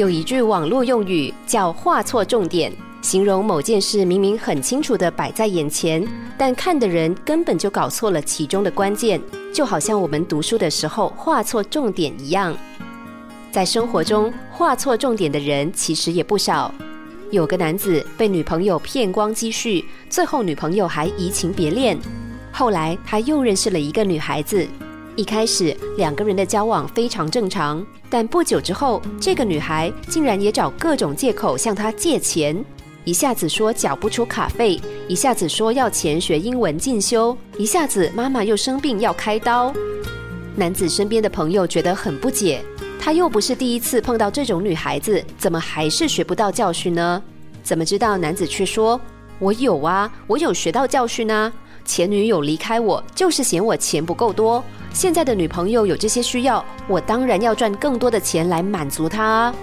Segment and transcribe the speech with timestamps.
[0.00, 6.02] 有一句网络用语叫“画错重点”，形容某件事明明很清楚的摆在眼前，
[6.38, 9.20] 但看的人根本就搞错了其中的关键，
[9.52, 12.56] 就好像我们读书的时候画错重点一样。
[13.52, 16.72] 在生活中，画错重点的人其实也不少。
[17.30, 21.98] 有个男子被女朋友骗光积蓄，最后女朋友还移情别恋。
[22.50, 24.66] 后来他又认识了一个女孩子。
[25.16, 32.64] 一开始两个人的交往非常正常，但不久之后，这个女孩竟然也找各种借口向他借钱，
[33.04, 39.72] 一下子说缴不出卡费，一下子说要钱学英文进修，一下子妈妈又生病要开刀。
[40.56, 42.62] 男子身边的朋友觉得很不解，
[42.98, 47.22] 他又不是第一次碰到这种女孩子，怎么还是学不到教训呢？
[47.62, 48.98] 怎么知道男子却说
[49.38, 51.52] ：“我有啊，我有学到教训啊。
[51.84, 54.62] 前女友离开我，就是嫌我钱不够多。”
[54.92, 59.54] 现在的女朋友有这些需要，我当然要赚更多的钱来满足她。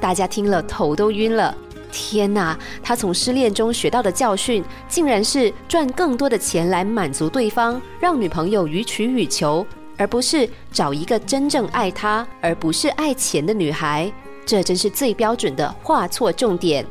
[0.00, 1.54] 大家听了头都晕了。
[1.90, 14.12] 天哪，他从失恋中学到的教训，竟然是赚更多的钱来满足对方，让女朋友予取予求，而不是找一个真正爱他而不是爱钱的女孩。
[14.44, 16.84] 这真是最标准的画错重点。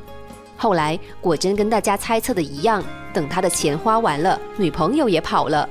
[0.57, 5.69] 后来果真跟大家猜测的一样，等他的钱花完了，女朋友也跑了。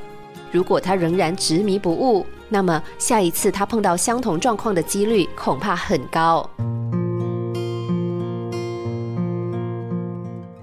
[0.53, 6.49] 如果他仍然执迷不悟，那么下一次他碰到相同状况的几率恐怕很高。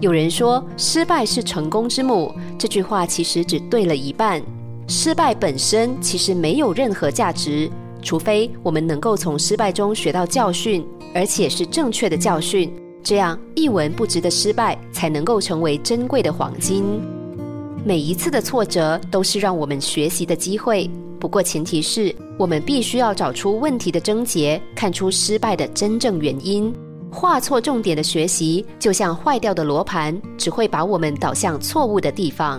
[0.00, 4.42] 有人说“失败是成功之母”，这句话其实只对了一半。
[4.88, 7.70] 失败本身其实没有任何价值，
[8.02, 12.70] 除非我们能够从失败中学到教训，而且是正确的教训，
[13.04, 16.82] 这样一文不值的失败才能够成为珍贵的黄金。
[17.84, 26.74] 每一次的挫折都是让我们学习的机会，不过前提是我们必须要找出问题的症结，看出失败的真正原因。
[27.12, 32.58] 画错重点的学习，就像坏掉的罗盘，只会把我们导向错误的地方。